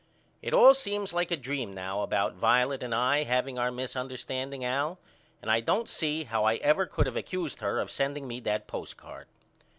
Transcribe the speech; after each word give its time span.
It 0.41 0.51
all 0.51 0.73
seems 0.73 1.13
like 1.13 1.29
a 1.29 1.37
dream 1.37 1.69
now 1.71 2.01
about 2.01 2.33
Violet 2.33 2.81
and 2.81 2.91
I 2.95 3.23
haveing 3.23 3.59
our 3.59 3.69
misunderstanding 3.69 4.65
Al 4.65 4.97
and 5.43 5.51
I 5.51 5.59
don't 5.59 5.87
see 5.87 6.23
how 6.23 6.43
I 6.43 6.55
ever 6.55 6.87
could 6.87 7.05
of 7.07 7.15
accused 7.15 7.59
her 7.59 7.79
of 7.79 7.91
sending 7.91 8.27
me 8.27 8.39
that 8.39 8.65
postcard. 8.65 9.27